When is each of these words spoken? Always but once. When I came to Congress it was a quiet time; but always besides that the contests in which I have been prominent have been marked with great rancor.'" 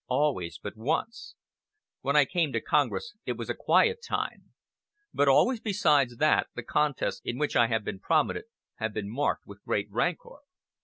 Always 0.07 0.57
but 0.57 0.75
once. 0.75 1.35
When 2.01 2.15
I 2.15 2.25
came 2.25 2.51
to 2.53 2.59
Congress 2.59 3.13
it 3.27 3.33
was 3.37 3.51
a 3.51 3.53
quiet 3.53 3.99
time; 4.03 4.45
but 5.13 5.27
always 5.27 5.59
besides 5.59 6.17
that 6.17 6.47
the 6.55 6.63
contests 6.63 7.21
in 7.23 7.37
which 7.37 7.55
I 7.55 7.67
have 7.67 7.83
been 7.83 7.99
prominent 7.99 8.47
have 8.77 8.95
been 8.95 9.11
marked 9.13 9.45
with 9.45 9.63
great 9.63 9.91
rancor.'" 9.91 10.39